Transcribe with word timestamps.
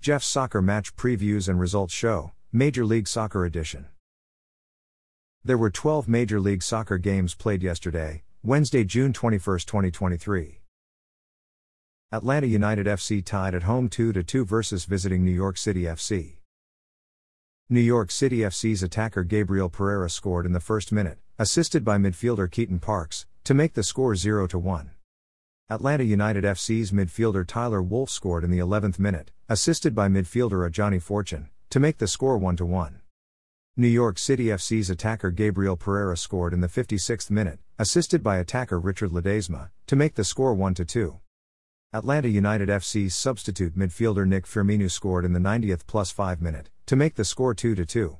Jeff's 0.00 0.26
Soccer 0.26 0.62
Match 0.62 0.96
Previews 0.96 1.46
and 1.46 1.60
Results 1.60 1.92
Show, 1.92 2.32
Major 2.54 2.86
League 2.86 3.06
Soccer 3.06 3.44
Edition. 3.44 3.84
There 5.44 5.58
were 5.58 5.68
12 5.68 6.08
Major 6.08 6.40
League 6.40 6.62
Soccer 6.62 6.96
games 6.96 7.34
played 7.34 7.62
yesterday, 7.62 8.22
Wednesday, 8.42 8.82
June 8.82 9.12
21, 9.12 9.58
2023. 9.58 10.62
Atlanta 12.12 12.46
United 12.46 12.86
FC 12.86 13.22
tied 13.22 13.54
at 13.54 13.64
home 13.64 13.90
2 13.90 14.14
2 14.14 14.44
versus 14.46 14.86
visiting 14.86 15.22
New 15.22 15.30
York 15.30 15.58
City 15.58 15.82
FC. 15.82 16.36
New 17.68 17.80
York 17.80 18.10
City 18.10 18.38
FC's 18.38 18.82
attacker 18.82 19.22
Gabriel 19.22 19.68
Pereira 19.68 20.08
scored 20.08 20.46
in 20.46 20.52
the 20.52 20.60
first 20.60 20.92
minute, 20.92 21.18
assisted 21.38 21.84
by 21.84 21.98
midfielder 21.98 22.50
Keaton 22.50 22.78
Parks, 22.78 23.26
to 23.44 23.52
make 23.52 23.74
the 23.74 23.82
score 23.82 24.16
0 24.16 24.48
1. 24.48 24.90
Atlanta 25.72 26.02
United 26.02 26.42
FC's 26.42 26.90
midfielder 26.90 27.46
Tyler 27.46 27.80
Wolff 27.80 28.10
scored 28.10 28.42
in 28.42 28.50
the 28.50 28.58
11th 28.58 28.98
minute, 28.98 29.30
assisted 29.48 29.94
by 29.94 30.08
midfielder 30.08 30.68
Ajani 30.68 31.00
Fortune, 31.00 31.48
to 31.70 31.78
make 31.78 31.98
the 31.98 32.08
score 32.08 32.36
1 32.36 32.56
1. 32.56 33.00
New 33.76 33.86
York 33.86 34.18
City 34.18 34.46
FC's 34.46 34.90
attacker 34.90 35.30
Gabriel 35.30 35.76
Pereira 35.76 36.16
scored 36.16 36.52
in 36.52 36.60
the 36.60 36.66
56th 36.66 37.30
minute, 37.30 37.60
assisted 37.78 38.20
by 38.20 38.38
attacker 38.38 38.80
Richard 38.80 39.12
Ledezma, 39.12 39.70
to 39.86 39.94
make 39.94 40.16
the 40.16 40.24
score 40.24 40.54
1 40.54 40.74
2. 40.74 41.20
Atlanta 41.92 42.28
United 42.28 42.68
FC's 42.68 43.14
substitute 43.14 43.78
midfielder 43.78 44.26
Nick 44.26 44.46
Firmino 44.46 44.90
scored 44.90 45.24
in 45.24 45.34
the 45.34 45.38
90th 45.38 45.86
plus 45.86 46.10
5 46.10 46.42
minute, 46.42 46.68
to 46.86 46.96
make 46.96 47.14
the 47.14 47.24
score 47.24 47.54
2 47.54 47.76
2. 47.76 48.18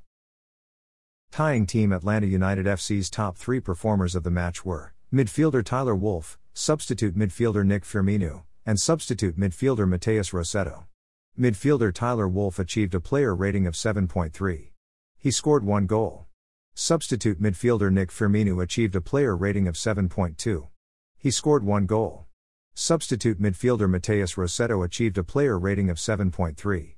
Tying 1.33 1.67
team 1.67 1.91
Atlanta 1.91 2.29
United 2.29 2.67
FC's 2.67 3.11
top 3.11 3.37
three 3.37 3.59
performers 3.59 4.15
of 4.15 4.23
the 4.23 4.31
match 4.31 4.65
were 4.65 4.95
midfielder 5.13 5.65
Tyler 5.65 5.97
Wolff, 5.97 6.39
substitute 6.61 7.17
midfielder 7.17 7.65
Nick 7.65 7.85
Firmino, 7.85 8.43
and 8.67 8.79
substitute 8.79 9.41
midfielder 9.41 9.89
Mateus 9.89 10.33
Rossetto. 10.33 10.85
Midfielder 11.39 11.91
Tyler 11.91 12.29
Wolff 12.29 12.59
achieved 12.59 12.95
a 12.95 13.01
player 13.01 13.35
rating 13.35 13.67
of 13.67 13.73
7.3. 13.73 14.69
He 15.17 15.31
scored 15.31 15.65
one 15.65 15.87
goal. 15.87 16.27
Substitute 16.75 17.41
midfielder 17.41 17.91
Nick 17.91 18.11
Firmino 18.11 18.63
achieved 18.63 18.95
a 18.95 19.01
player 19.01 19.35
rating 19.35 19.67
of 19.69 19.75
7.2. 19.75 20.69
He 21.17 21.31
scored 21.31 21.65
one 21.65 21.87
goal. 21.87 22.27
Substitute 22.75 23.41
midfielder 23.41 23.89
Mateus 23.89 24.35
Rossetto 24.35 24.85
achieved 24.85 25.17
a 25.17 25.25
player 25.25 25.59
rating 25.59 25.89
of 25.89 25.97
7.3. 25.97 26.97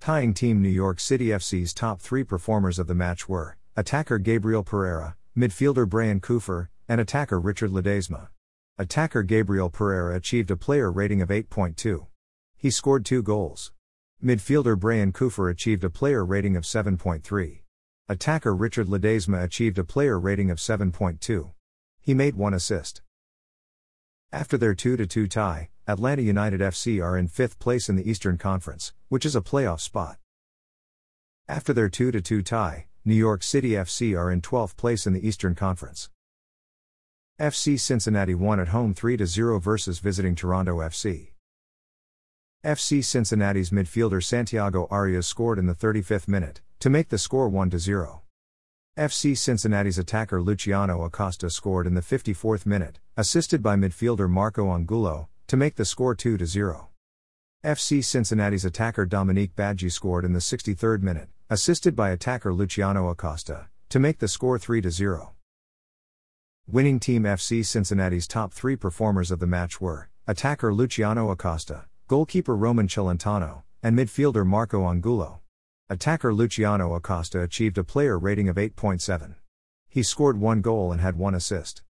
Tying 0.00 0.34
team 0.34 0.60
New 0.60 0.68
York 0.68 0.98
City 0.98 1.26
FC's 1.26 1.72
top 1.72 2.00
three 2.00 2.24
performers 2.24 2.80
of 2.80 2.88
the 2.88 2.96
match 2.96 3.28
were 3.28 3.56
attacker 3.76 4.18
Gabriel 4.18 4.64
Pereira, 4.64 5.14
midfielder 5.36 5.86
Braian 5.86 6.20
Cufré, 6.20 6.66
and 6.88 7.00
attacker 7.00 7.40
Richard 7.40 7.70
Ledezma. 7.70 8.28
Attacker 8.78 9.22
Gabriel 9.22 9.70
Pereira 9.70 10.16
achieved 10.16 10.50
a 10.50 10.56
player 10.56 10.90
rating 10.90 11.22
of 11.22 11.28
8.2. 11.28 12.06
He 12.56 12.70
scored 12.70 13.04
two 13.04 13.22
goals. 13.22 13.72
Midfielder 14.22 14.76
Braian 14.76 15.12
Cufré 15.12 15.50
achieved 15.50 15.84
a 15.84 15.90
player 15.90 16.24
rating 16.24 16.56
of 16.56 16.64
7.3. 16.64 17.60
Attacker 18.08 18.54
Richard 18.54 18.86
Ledezma 18.86 19.42
achieved 19.42 19.78
a 19.78 19.84
player 19.84 20.18
rating 20.18 20.50
of 20.50 20.58
7.2. 20.58 21.52
He 22.00 22.14
made 22.14 22.34
one 22.34 22.52
assist. 22.52 23.02
After 24.32 24.58
their 24.58 24.74
2 24.74 24.96
2 24.96 25.26
tie, 25.28 25.70
Atlanta 25.86 26.22
United 26.22 26.60
FC 26.60 27.02
are 27.02 27.16
in 27.16 27.28
fifth 27.28 27.58
place 27.58 27.88
in 27.88 27.96
the 27.96 28.10
Eastern 28.10 28.38
Conference, 28.38 28.92
which 29.08 29.24
is 29.24 29.36
a 29.36 29.40
playoff 29.40 29.80
spot. 29.80 30.18
After 31.46 31.72
their 31.72 31.88
2 31.88 32.10
2 32.10 32.42
tie, 32.42 32.86
New 33.04 33.14
York 33.14 33.42
City 33.42 33.70
FC 33.70 34.18
are 34.18 34.30
in 34.30 34.40
12th 34.40 34.76
place 34.76 35.06
in 35.06 35.12
the 35.12 35.26
Eastern 35.26 35.54
Conference. 35.54 36.08
FC 37.40 37.80
Cincinnati 37.80 38.32
won 38.32 38.60
at 38.60 38.68
home 38.68 38.94
3 38.94 39.26
0 39.26 39.58
versus 39.58 39.98
visiting 39.98 40.36
Toronto 40.36 40.78
FC. 40.78 41.32
FC 42.64 43.04
Cincinnati's 43.04 43.70
midfielder 43.70 44.22
Santiago 44.22 44.86
Arias 44.88 45.26
scored 45.26 45.58
in 45.58 45.66
the 45.66 45.74
35th 45.74 46.28
minute, 46.28 46.60
to 46.78 46.88
make 46.88 47.08
the 47.08 47.18
score 47.18 47.48
1 47.48 47.76
0. 47.76 48.22
FC 48.96 49.36
Cincinnati's 49.36 49.98
attacker 49.98 50.40
Luciano 50.40 51.02
Acosta 51.02 51.50
scored 51.50 51.88
in 51.88 51.94
the 51.94 52.00
54th 52.02 52.66
minute, 52.66 53.00
assisted 53.16 53.64
by 53.64 53.74
midfielder 53.74 54.30
Marco 54.30 54.72
Angulo, 54.72 55.28
to 55.48 55.56
make 55.56 55.74
the 55.74 55.84
score 55.84 56.14
2 56.14 56.46
0. 56.46 56.90
FC 57.64 58.04
Cincinnati's 58.04 58.64
attacker 58.64 59.04
Dominique 59.04 59.56
Badji 59.56 59.90
scored 59.90 60.24
in 60.24 60.34
the 60.34 60.38
63rd 60.38 61.02
minute, 61.02 61.30
assisted 61.50 61.96
by 61.96 62.10
attacker 62.10 62.54
Luciano 62.54 63.08
Acosta, 63.08 63.70
to 63.88 63.98
make 63.98 64.20
the 64.20 64.28
score 64.28 64.56
3 64.56 64.88
0. 64.88 65.33
Winning 66.66 66.98
Team 66.98 67.24
FC 67.24 67.64
Cincinnati's 67.64 68.26
top 68.26 68.50
three 68.50 68.74
performers 68.74 69.30
of 69.30 69.38
the 69.38 69.46
match 69.46 69.82
were 69.82 70.08
attacker 70.26 70.72
Luciano 70.72 71.30
Acosta, 71.30 71.84
goalkeeper 72.08 72.56
Roman 72.56 72.88
Celentano, 72.88 73.64
and 73.82 73.94
midfielder 73.94 74.46
Marco 74.46 74.88
Angulo. 74.88 75.42
Attacker 75.90 76.32
Luciano 76.32 76.94
Acosta 76.94 77.42
achieved 77.42 77.76
a 77.76 77.84
player 77.84 78.18
rating 78.18 78.48
of 78.48 78.56
8.7. 78.56 79.34
He 79.90 80.02
scored 80.02 80.40
one 80.40 80.62
goal 80.62 80.90
and 80.90 81.02
had 81.02 81.16
one 81.16 81.34
assist. 81.34 81.82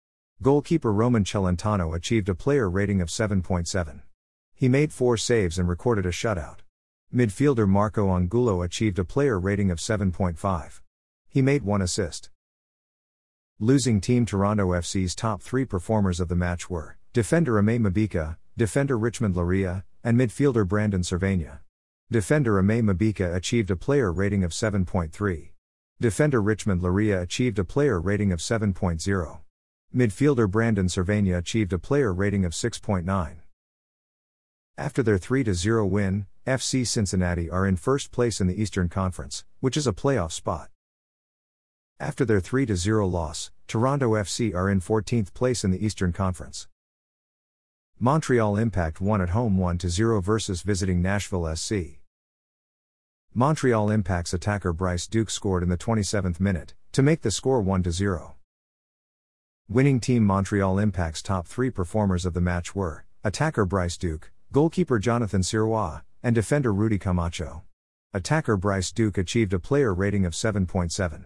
Goalkeeper 0.42 0.92
Roman 0.92 1.22
Celentano 1.22 1.94
achieved 1.94 2.28
a 2.28 2.34
player 2.34 2.68
rating 2.68 3.00
of 3.00 3.08
7.7. 3.08 4.02
He 4.56 4.68
made 4.68 4.92
four 4.92 5.16
saves 5.16 5.56
and 5.56 5.68
recorded 5.68 6.04
a 6.04 6.10
shutout. 6.10 6.58
Midfielder 7.14 7.68
Marco 7.68 8.12
Angulo 8.12 8.62
achieved 8.62 8.98
a 8.98 9.04
player 9.04 9.38
rating 9.38 9.70
of 9.70 9.78
7.5. 9.78 10.80
He 11.28 11.40
made 11.40 11.62
one 11.62 11.80
assist. 11.80 12.28
Losing 13.60 14.00
Team 14.00 14.26
Toronto 14.26 14.70
FC's 14.70 15.14
top 15.14 15.40
three 15.40 15.64
performers 15.64 16.18
of 16.18 16.26
the 16.26 16.34
match 16.34 16.68
were 16.68 16.96
defender 17.12 17.56
Ame 17.56 17.84
Mabika, 17.84 18.36
defender 18.56 18.98
Richmond 18.98 19.36
Laryea, 19.36 19.84
and 20.02 20.18
midfielder 20.18 20.66
Brandon 20.66 21.02
Servania. 21.02 21.60
Defender 22.10 22.58
Ame 22.58 22.84
Mabika 22.84 23.32
achieved 23.32 23.70
a 23.70 23.76
player 23.76 24.12
rating 24.12 24.42
of 24.42 24.50
7.3. 24.50 25.50
Defender 26.00 26.42
Richmond 26.42 26.82
Laryea 26.82 27.22
achieved 27.22 27.60
a 27.60 27.64
player 27.64 28.00
rating 28.00 28.32
of 28.32 28.40
7.0. 28.40 29.38
Midfielder 29.94 30.50
Brandon 30.50 30.86
Servania 30.86 31.38
achieved 31.38 31.72
a 31.72 31.78
player 31.78 32.12
rating 32.12 32.44
of 32.44 32.50
6.9. 32.50 33.36
After 34.76 35.00
their 35.00 35.18
3 35.18 35.52
0 35.52 35.86
win, 35.86 36.26
FC 36.44 36.84
Cincinnati 36.84 37.48
are 37.48 37.68
in 37.68 37.76
first 37.76 38.10
place 38.10 38.40
in 38.40 38.48
the 38.48 38.60
Eastern 38.60 38.88
Conference, 38.88 39.44
which 39.60 39.76
is 39.76 39.86
a 39.86 39.92
playoff 39.92 40.32
spot. 40.32 40.70
After 42.00 42.24
their 42.24 42.40
3 42.40 42.66
0 42.74 43.06
loss, 43.06 43.52
Toronto 43.68 44.14
FC 44.14 44.52
are 44.52 44.68
in 44.68 44.80
14th 44.80 45.32
place 45.32 45.62
in 45.62 45.70
the 45.70 45.84
Eastern 45.84 46.12
Conference. 46.12 46.66
Montreal 48.00 48.56
Impact 48.56 49.00
won 49.00 49.20
at 49.20 49.30
home 49.30 49.56
1 49.56 49.78
0 49.78 50.20
versus 50.20 50.62
visiting 50.62 51.00
Nashville 51.00 51.54
SC. 51.54 52.00
Montreal 53.32 53.90
Impact's 53.90 54.34
attacker 54.34 54.72
Bryce 54.72 55.06
Duke 55.06 55.30
scored 55.30 55.62
in 55.62 55.68
the 55.68 55.78
27th 55.78 56.40
minute, 56.40 56.74
to 56.90 57.02
make 57.02 57.22
the 57.22 57.30
score 57.30 57.60
1 57.60 57.88
0. 57.90 58.34
Winning 59.68 60.00
team 60.00 60.24
Montreal 60.24 60.78
Impact's 60.80 61.22
top 61.22 61.46
three 61.46 61.70
performers 61.70 62.26
of 62.26 62.34
the 62.34 62.40
match 62.40 62.74
were 62.74 63.04
attacker 63.22 63.64
Bryce 63.64 63.96
Duke, 63.96 64.32
goalkeeper 64.52 64.98
Jonathan 64.98 65.42
Sirois, 65.42 66.02
and 66.24 66.34
defender 66.34 66.72
Rudy 66.72 66.98
Camacho. 66.98 67.62
Attacker 68.12 68.56
Bryce 68.56 68.90
Duke 68.90 69.16
achieved 69.16 69.52
a 69.52 69.60
player 69.60 69.94
rating 69.94 70.26
of 70.26 70.32
7.7. 70.32 71.24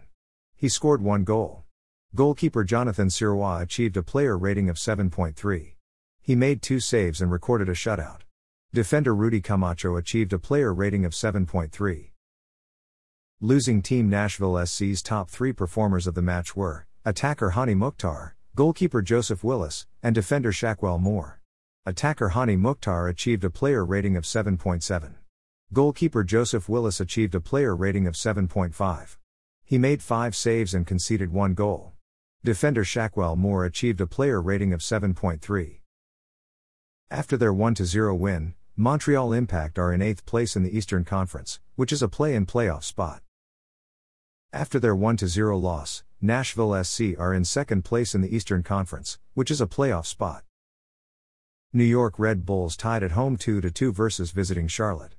He 0.59 0.67
scored 0.67 1.01
one 1.01 1.23
goal. 1.23 1.63
Goalkeeper 2.13 2.65
Jonathan 2.65 3.07
Sirois 3.07 3.61
achieved 3.61 3.95
a 3.95 4.03
player 4.03 4.37
rating 4.37 4.69
of 4.69 4.75
7.3. 4.75 5.75
He 6.21 6.35
made 6.35 6.61
two 6.61 6.81
saves 6.81 7.21
and 7.21 7.31
recorded 7.31 7.69
a 7.69 7.73
shutout. 7.73 8.23
Defender 8.73 9.15
Rudy 9.15 9.39
Camacho 9.39 9.95
achieved 9.95 10.33
a 10.33 10.37
player 10.37 10.73
rating 10.73 11.05
of 11.05 11.13
7.3. 11.13 12.09
Losing 13.39 13.81
team 13.81 14.09
Nashville 14.09 14.65
SC's 14.65 15.01
top 15.01 15.29
three 15.29 15.53
performers 15.53 16.07
of 16.07 16.13
the 16.13 16.21
match 16.21 16.57
were 16.57 16.87
attacker 17.05 17.51
Hani 17.51 17.77
Mukhtar, 17.77 18.35
goalkeeper 18.53 19.01
Joseph 19.01 19.45
Willis, 19.45 19.87
and 20.03 20.13
defender 20.13 20.51
Shaquell 20.51 20.99
Moore. 20.99 21.39
Attacker 21.85 22.31
Hani 22.31 22.59
Mukhtar 22.59 23.07
achieved 23.07 23.45
a 23.45 23.49
player 23.49 23.85
rating 23.85 24.17
of 24.17 24.25
7.7. 24.25 25.13
Goalkeeper 25.71 26.25
Joseph 26.25 26.67
Willis 26.67 26.99
achieved 26.99 27.33
a 27.33 27.39
player 27.39 27.73
rating 27.73 28.07
of 28.07 28.15
7.5. 28.15 29.15
He 29.69 29.77
made 29.77 30.01
five 30.01 30.35
saves 30.35 30.73
and 30.73 30.87
conceded 30.87 31.31
one 31.31 31.53
goal. 31.53 31.93
Defender 32.43 32.83
Shaquell 32.83 33.37
Moore 33.37 33.65
achieved 33.65 34.01
a 34.01 34.07
player 34.07 34.41
rating 34.41 34.73
of 34.73 34.79
7.3. 34.79 35.81
After 37.11 37.37
their 37.37 37.53
1 37.53 37.75
0 37.75 38.15
win, 38.15 38.55
Montreal 38.75 39.31
Impact 39.31 39.77
are 39.77 39.93
in 39.93 40.01
8th 40.01 40.25
place 40.25 40.55
in 40.55 40.63
the 40.63 40.75
Eastern 40.75 41.05
Conference, 41.05 41.59
which 41.75 41.91
is 41.91 42.01
a 42.01 42.07
play 42.07 42.33
in 42.33 42.47
playoff 42.47 42.83
spot. 42.83 43.21
After 44.51 44.79
their 44.79 44.95
1 44.95 45.19
0 45.19 45.55
loss, 45.59 46.03
Nashville 46.19 46.83
SC 46.83 47.13
are 47.19 47.31
in 47.31 47.43
2nd 47.43 47.83
place 47.83 48.15
in 48.15 48.21
the 48.21 48.35
Eastern 48.35 48.63
Conference, 48.63 49.19
which 49.35 49.51
is 49.51 49.61
a 49.61 49.67
playoff 49.67 50.07
spot. 50.07 50.45
New 51.71 51.83
York 51.83 52.17
Red 52.17 52.43
Bulls 52.43 52.75
tied 52.75 53.03
at 53.03 53.11
home 53.11 53.37
2 53.37 53.61
2 53.61 53.93
versus 53.93 54.31
visiting 54.31 54.67
Charlotte. 54.67 55.13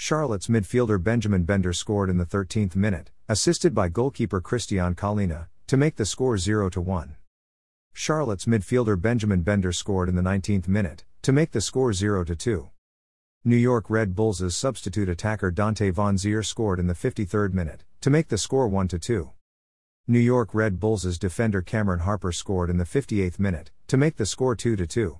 Charlotte's 0.00 0.46
midfielder 0.46 1.02
Benjamin 1.02 1.42
Bender 1.42 1.72
scored 1.72 2.08
in 2.08 2.18
the 2.18 2.24
13th 2.24 2.76
minute, 2.76 3.10
assisted 3.28 3.74
by 3.74 3.88
goalkeeper 3.88 4.40
Kristijan 4.40 4.94
Kahlina, 4.94 5.48
to 5.66 5.76
make 5.76 5.96
the 5.96 6.06
score 6.06 6.38
0 6.38 6.70
1. 6.70 7.16
Charlotte's 7.94 8.44
midfielder 8.44 8.98
Benjamin 8.98 9.42
Bender 9.42 9.72
scored 9.72 10.08
in 10.08 10.14
the 10.14 10.22
19th 10.22 10.68
minute, 10.68 11.04
to 11.22 11.32
make 11.32 11.50
the 11.50 11.60
score 11.60 11.92
0 11.92 12.22
2. 12.22 12.70
New 13.44 13.56
York 13.56 13.90
Red 13.90 14.14
Bulls' 14.14 14.54
substitute 14.54 15.08
attacker 15.08 15.50
Dante 15.50 15.90
Vanzeir 15.90 16.46
scored 16.46 16.78
in 16.78 16.86
the 16.86 16.94
53rd 16.94 17.52
minute, 17.52 17.82
to 18.00 18.08
make 18.08 18.28
the 18.28 18.38
score 18.38 18.68
1 18.68 18.86
2. 18.86 19.32
New 20.06 20.20
York 20.20 20.54
Red 20.54 20.78
Bulls' 20.78 21.18
defender 21.18 21.60
Cameron 21.60 22.00
Harper 22.00 22.30
scored 22.30 22.70
in 22.70 22.76
the 22.76 22.84
58th 22.84 23.40
minute, 23.40 23.72
to 23.88 23.96
make 23.96 24.14
the 24.14 24.26
score 24.26 24.54
2 24.54 24.76
2. 24.76 25.18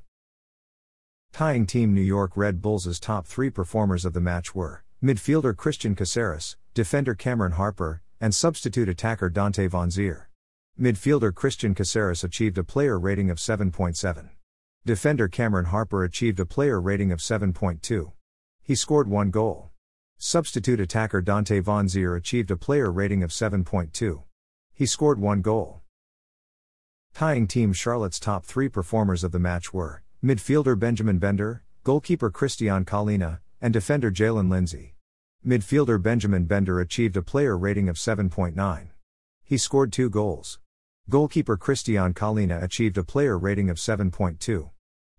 Tying 1.33 1.67
team 1.67 1.95
New 1.95 2.01
York 2.03 2.37
Red 2.37 2.61
Bulls' 2.61 2.99
top 2.99 3.27
three 3.27 3.51
performers 3.51 4.05
of 4.05 4.13
the 4.13 4.21
match 4.21 4.55
were 4.55 4.83
midfielder 5.03 5.55
Cristian 5.55 5.95
Cásseres, 5.95 6.57
defender 6.75 7.15
Cameron 7.15 7.53
Harper, 7.53 8.03
and 8.21 8.35
substitute 8.35 8.89
attacker 8.89 9.29
Dante 9.29 9.69
Vanzeir. 9.69 10.27
Midfielder 10.81 11.33
Cristian 11.33 11.75
Cásseres 11.75 12.25
achieved 12.25 12.59
a 12.59 12.65
player 12.65 12.99
rating 12.99 13.31
of 13.31 13.39
7.7. 13.39 14.31
Defender 14.85 15.29
Cameron 15.29 15.67
Harper 15.67 16.05
achieved 16.05 16.41
a 16.41 16.47
player 16.47 16.81
rating 16.81 17.13
of 17.13 17.21
7.2. 17.21 18.13
He 18.63 18.75
scored 18.75 19.09
one 19.09 19.31
goal. 19.31 19.71
Substitute 20.19 20.81
attacker 20.81 21.21
Dante 21.21 21.61
Vanzeir 21.61 22.17
achieved 22.17 22.51
a 22.51 22.57
player 22.57 22.91
rating 22.91 23.23
of 23.23 23.31
7.2. 23.31 24.23
He 24.73 24.87
scored 24.87 25.21
one 25.21 25.43
goal. 25.43 25.83
Tying 27.15 27.47
Team 27.47 27.73
Charlotte's 27.73 28.21
top 28.21 28.45
three 28.45 28.69
performers 28.69 29.25
of 29.25 29.33
the 29.33 29.39
match 29.39 29.73
were 29.73 30.03
midfielder 30.25 30.77
Benjamin 30.77 31.19
Bender, 31.19 31.63
goalkeeper 31.85 32.29
Kristijan 32.29 32.85
Kahlina, 32.85 33.39
and 33.61 33.73
defender 33.73 34.11
Jaylin 34.11 34.51
Lindsey. 34.51 34.97
Midfielder 35.47 36.03
Benjamin 36.03 36.45
Bender 36.45 36.81
achieved 36.81 37.17
a 37.17 37.23
player 37.23 37.57
rating 37.57 37.89
of 37.89 37.95
7.9. 37.95 38.89
He 39.45 39.57
scored 39.57 39.93
two 39.93 40.11
goals. 40.11 40.59
Goalkeeper 41.09 41.57
Kristijan 41.57 42.15
Kahlina 42.15 42.61
achieved 42.61 42.99
a 42.99 43.05
player 43.05 43.39
rating 43.39 43.71
of 43.71 43.77
7.2. 43.77 44.71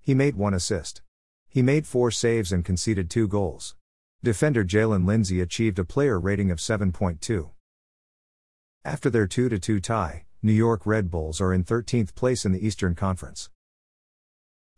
He 0.01 0.13
made 0.13 0.35
one 0.35 0.53
assist. 0.53 1.01
He 1.47 1.61
made 1.61 1.87
four 1.87 2.11
saves 2.11 2.51
and 2.51 2.65
conceded 2.65 3.09
two 3.09 3.29
goals. 3.29 3.77
Defender 4.21 4.65
Jaylin 4.65 5.07
Lindsey 5.07 5.39
achieved 5.39 5.79
a 5.79 5.85
player 5.85 6.19
rating 6.19 6.51
of 6.51 6.57
7.2. 6.57 7.51
After 8.83 9.09
their 9.09 9.27
2 9.27 9.57
2 9.57 9.79
tie, 9.79 10.25
New 10.41 10.51
York 10.51 10.85
Red 10.85 11.09
Bulls 11.09 11.39
are 11.39 11.53
in 11.53 11.63
13th 11.63 12.15
place 12.15 12.43
in 12.43 12.51
the 12.51 12.67
Eastern 12.67 12.95
Conference. 12.95 13.49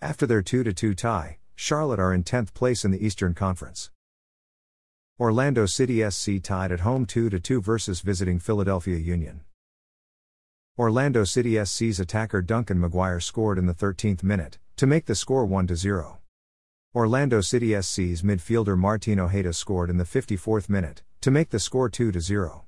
After 0.03 0.25
their 0.25 0.41
2 0.41 0.63
2 0.63 0.95
tie, 0.95 1.37
Charlotte 1.53 1.99
are 1.99 2.11
in 2.11 2.23
10th 2.23 2.55
place 2.55 2.83
in 2.83 2.89
the 2.89 3.05
Eastern 3.05 3.35
Conference. 3.35 3.91
Orlando 5.19 5.67
City 5.67 6.09
SC 6.09 6.41
tied 6.41 6.71
at 6.71 6.79
home 6.79 7.05
2 7.05 7.29
2 7.29 7.61
versus 7.61 8.01
visiting 8.01 8.39
Philadelphia 8.39 8.97
Union. 8.97 9.41
Orlando 10.75 11.23
City 11.23 11.63
SC's 11.63 11.99
attacker 11.99 12.41
Duncan 12.41 12.79
McGuire 12.79 13.21
scored 13.21 13.59
in 13.59 13.67
the 13.67 13.75
13th 13.75 14.23
minute, 14.23 14.57
to 14.75 14.87
make 14.87 15.05
the 15.05 15.13
score 15.13 15.45
1 15.45 15.67
0. 15.75 16.17
Orlando 16.95 17.39
City 17.39 17.79
SC's 17.79 18.23
midfielder 18.23 18.75
Martin 18.75 19.19
Ojeda 19.19 19.53
scored 19.53 19.91
in 19.91 19.97
the 19.97 20.03
54th 20.03 20.67
minute, 20.67 21.03
to 21.21 21.29
make 21.29 21.51
the 21.51 21.59
score 21.59 21.89
2 21.89 22.19
0. 22.19 22.65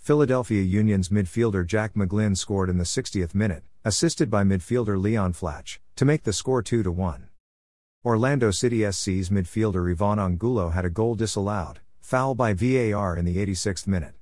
Philadelphia 0.00 0.62
Union's 0.62 1.10
midfielder 1.10 1.66
Jack 1.66 1.92
McGlynn 1.92 2.34
scored 2.34 2.70
in 2.70 2.78
the 2.78 2.84
60th 2.84 3.34
minute, 3.34 3.64
assisted 3.84 4.30
by 4.30 4.42
midfielder 4.42 4.98
Leon 4.98 5.34
Flach, 5.34 5.78
to 5.94 6.06
make 6.06 6.22
the 6.22 6.32
score 6.32 6.62
2 6.62 6.90
1. 6.90 7.28
Orlando 8.02 8.50
City 8.50 8.90
SC's 8.90 9.28
midfielder 9.28 9.90
Ivan 9.90 10.18
Angulo 10.18 10.70
had 10.70 10.86
a 10.86 10.90
goal 10.90 11.16
disallowed, 11.16 11.80
foul 12.00 12.34
by 12.34 12.54
VAR 12.54 13.14
in 13.14 13.26
the 13.26 13.36
86th 13.36 13.86
minute. 13.86 14.14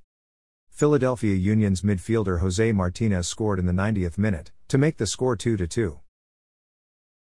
Philadelphia 0.69 1.33
Union's 1.33 1.81
midfielder 1.81 2.41
Jose 2.41 2.73
Martinez 2.73 3.29
scored 3.29 3.57
in 3.57 3.65
the 3.65 3.71
90th 3.71 4.17
minute, 4.17 4.51
to 4.67 4.77
make 4.77 4.97
the 4.97 5.07
score 5.07 5.37
2 5.37 5.55
2. 5.55 5.97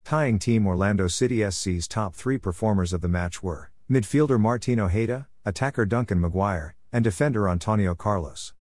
Tying 0.03 0.41
team 0.41 0.67
Orlando 0.67 1.07
City 1.07 1.49
SC's 1.49 1.87
top 1.87 2.17
three 2.17 2.37
performers 2.37 2.93
of 2.93 3.01
the 3.01 3.09
match 3.09 3.45
were 3.45 3.71
midfielder 3.89 4.41
Martin 4.41 4.81
Ojeda, 4.81 5.29
attacker 5.45 5.87
Duncan 5.87 6.21
McGuire, 6.21 6.73
and 6.93 7.05
defender 7.05 7.49
Antonio 7.49 7.95
Carlos. 7.95 8.53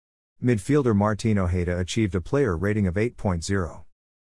Midfielder 0.44 0.96
Martin 0.96 1.38
Ojeda 1.38 1.78
achieved 1.78 2.16
a 2.16 2.22
player 2.22 2.56
rating 2.56 2.88
of 2.88 2.96
8.0. 2.96 3.84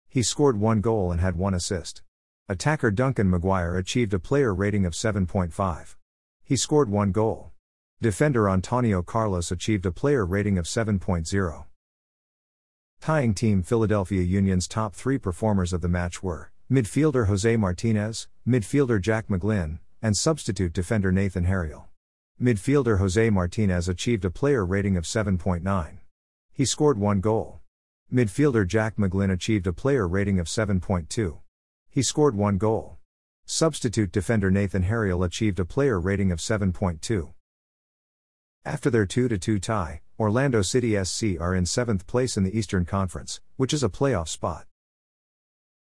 He 0.09 0.23
scored 0.23 0.61
one 0.61 0.81
goal 0.81 1.11
and 1.11 1.21
had 1.21 1.37
one 1.37 1.55
assist. 1.55 2.03
Attacker 2.49 2.91
Duncan 2.91 3.31
McGuire 3.31 3.79
achieved 3.79 4.15
a 4.15 4.19
player 4.19 4.55
rating 4.55 4.85
of 4.85 4.93
7.5. 4.93 5.97
He 6.45 6.57
scored 6.57 6.91
one 6.91 7.11
goal. 7.11 7.53
Defender 8.01 8.49
Antonio 8.49 9.03
Carlos 9.03 9.51
achieved 9.51 9.87
a 9.87 9.91
player 9.91 10.27
rating 10.27 10.59
of 10.59 10.67
7.0. 10.67 11.65
Tying 13.01 13.35
team 13.35 13.63
Philadelphia 13.63 14.23
Union's 14.23 14.69
top 14.69 14.95
three 14.95 15.19
performers 15.19 15.73
of 15.73 15.81
the 15.81 15.89
match 15.89 16.23
were 16.23 16.53
midfielder 16.71 17.27
Jose 17.27 17.57
Martinez, 17.57 18.29
midfielder 18.47 19.01
Jack 19.01 19.29
McGlynn, 19.29 19.79
and 20.03 20.17
substitute 20.17 20.73
defender 20.73 21.11
Nathan 21.11 21.45
Harriel. 21.45 21.89
Midfielder 22.43 22.99
Jose 22.99 23.31
Martinez 23.31 23.89
achieved 23.89 24.25
a 24.25 24.31
player 24.31 24.67
rating 24.67 24.97
of 24.97 25.05
7.9. 25.05 25.99
He 26.53 26.65
scored 26.65 26.99
one 26.99 27.21
goal. 27.21 27.61
Midfielder 28.13 28.67
Jack 28.67 28.97
McGlynn 28.97 29.31
achieved 29.31 29.69
a 29.69 29.73
player 29.73 30.09
rating 30.09 30.41
of 30.41 30.47
7.2. 30.47 31.39
He 31.91 32.03
scored 32.03 32.35
one 32.35 32.59
goal. 32.59 32.99
Substitute 33.47 34.11
defender 34.11 34.51
Nathan 34.51 34.83
Harriel 34.83 35.23
achieved 35.23 35.61
a 35.61 35.65
player 35.65 36.01
rating 36.01 36.33
of 36.33 36.41
7.2. 36.41 37.33
After 38.65 38.91
their 38.91 39.07
2 39.07 39.29
2 39.29 39.59
tie, 39.61 40.01
Orlando 40.19 40.63
City 40.63 41.03
SC 41.05 41.41
are 41.41 41.55
in 41.55 41.65
7th 41.65 42.05
place 42.07 42.37
in 42.37 42.43
the 42.43 42.59
Eastern 42.59 42.85
Conference, 42.85 43.41
which 43.57 43.73
is 43.73 43.85
a 43.85 43.89
playoff 43.89 44.29
spot. 44.29 44.67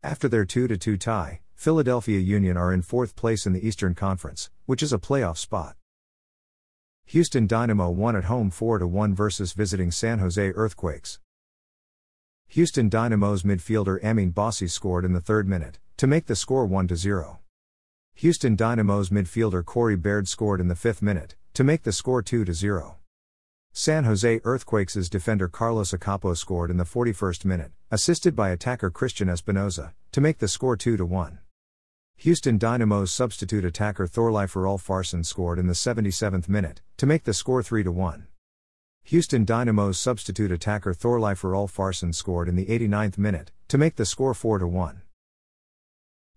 After 0.01 0.27
their 0.27 0.45
2 0.45 0.67
2 0.69 0.97
tie, 0.97 1.41
Philadelphia 1.53 2.19
Union 2.19 2.57
are 2.57 2.73
in 2.73 2.81
4th 2.81 3.15
place 3.15 3.45
in 3.45 3.53
the 3.53 3.67
Eastern 3.67 3.93
Conference, 3.93 4.49
which 4.65 4.81
is 4.81 4.91
a 4.91 4.97
playoff 4.97 5.37
spot. 5.37 5.75
Houston 7.05 7.47
Dynamo 7.47 7.89
won 7.89 8.15
at 8.15 8.25
home 8.25 8.49
4 8.49 8.85
1 8.85 9.13
versus 9.13 9.53
visiting 9.53 9.91
San 9.91 10.19
Jose 10.19 10.51
Earthquakes. 10.51 11.19
Houston 12.47 12.89
Dynamo's 12.89 13.43
midfielder 13.43 14.03
Amine 14.03 14.31
Bassi 14.31 14.67
scored 14.67 15.05
in 15.05 15.13
the 15.13 15.21
third 15.21 15.47
minute, 15.47 15.79
to 15.97 16.05
make 16.05 16.25
the 16.25 16.35
score 16.35 16.65
1 16.65 16.87
0. 16.95 17.39
Houston 18.15 18.55
Dynamo's 18.55 19.09
midfielder 19.09 19.63
Corey 19.63 19.95
Baird 19.95 20.27
scored 20.27 20.59
in 20.59 20.67
the 20.67 20.75
fifth 20.75 21.01
minute, 21.01 21.35
to 21.53 21.63
make 21.63 21.83
the 21.83 21.91
score 21.91 22.21
2 22.21 22.51
0. 22.53 22.97
San 23.73 24.03
Jose 24.03 24.41
Earthquakes' 24.43 25.07
defender 25.07 25.47
Carlos 25.47 25.93
Akapo 25.93 26.35
scored 26.35 26.69
in 26.69 26.75
the 26.75 26.83
41st 26.83 27.45
minute, 27.45 27.71
assisted 27.89 28.35
by 28.35 28.49
attacker 28.49 28.91
Cristian 28.91 29.31
Espinoza, 29.31 29.93
to 30.11 30.19
make 30.19 30.39
the 30.39 30.47
score 30.49 30.75
2 30.75 30.97
1. 31.05 31.39
Houston 32.21 32.59
Dynamo's 32.59 33.11
substitute 33.11 33.65
attacker 33.65 34.05
Thorleifur 34.05 34.61
Ulfarsson 34.61 35.25
scored 35.25 35.57
in 35.57 35.65
the 35.65 35.73
77th 35.73 36.47
minute, 36.47 36.79
to 36.97 37.07
make 37.07 37.23
the 37.23 37.33
score 37.33 37.63
3 37.63 37.81
1. 37.81 38.27
Houston 39.05 39.43
Dynamo's 39.43 39.99
substitute 39.99 40.51
attacker 40.51 40.93
Thorleifur 40.93 41.53
Ulfarsson 41.55 42.13
scored 42.13 42.47
in 42.47 42.55
the 42.55 42.67
89th 42.67 43.17
minute, 43.17 43.49
to 43.69 43.79
make 43.79 43.95
the 43.95 44.05
score 44.05 44.35
4 44.35 44.59
1. 44.67 45.01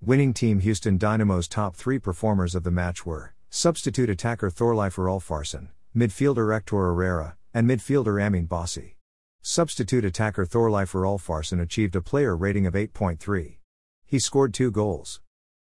Winning 0.00 0.32
team 0.32 0.60
Houston 0.60 0.96
Dynamo's 0.96 1.46
top 1.46 1.76
three 1.76 1.98
performers 1.98 2.54
of 2.54 2.62
the 2.62 2.70
match 2.70 3.04
were 3.04 3.34
substitute 3.50 4.08
attacker 4.08 4.48
Thorleifur 4.48 5.04
Ulfarsson, 5.04 5.68
midfielder 5.94 6.54
Hector 6.54 6.76
Herrera, 6.76 7.36
and 7.52 7.68
midfielder 7.68 8.26
Amine 8.26 8.46
Bassi. 8.46 8.96
Substitute 9.42 10.06
attacker 10.06 10.46
Thorleifur 10.46 11.02
Ulfarsson 11.02 11.60
achieved 11.60 11.94
a 11.94 12.00
player 12.00 12.34
rating 12.34 12.64
of 12.66 12.72
8.3. 12.72 13.58
He 14.06 14.18
scored 14.18 14.54
two 14.54 14.70
goals. 14.70 15.20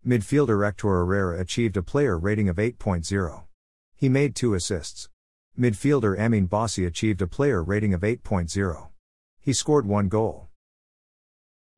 Midfielder 0.09 0.65
Hector 0.65 0.88
Herrera 0.88 1.38
achieved 1.38 1.77
a 1.77 1.83
player 1.83 2.17
rating 2.17 2.49
of 2.49 2.57
8.0. 2.57 3.43
He 3.95 4.09
made 4.09 4.35
two 4.35 4.55
assists. 4.55 5.11
Midfielder 5.61 6.19
Amine 6.19 6.47
Bassi 6.47 6.87
achieved 6.87 7.21
a 7.21 7.27
player 7.27 7.62
rating 7.62 7.93
of 7.93 8.00
8.0. 8.00 8.88
He 9.38 9.53
scored 9.53 9.85
one 9.85 10.09
goal. 10.09 10.49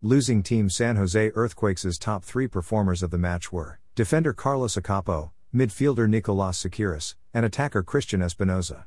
Losing 0.00 0.44
team 0.44 0.70
San 0.70 0.94
Jose 0.94 1.32
Earthquakes' 1.34 1.98
top 1.98 2.24
three 2.24 2.46
performers 2.46 3.02
of 3.02 3.10
the 3.10 3.18
match 3.18 3.50
were 3.50 3.80
defender 3.96 4.32
Carlos 4.32 4.76
Akapo, 4.76 5.32
midfielder 5.52 6.08
Nicolas 6.08 6.62
Tsakiris, 6.62 7.16
and 7.34 7.44
attacker 7.44 7.82
Cristian 7.82 8.22
Espinoza. 8.22 8.84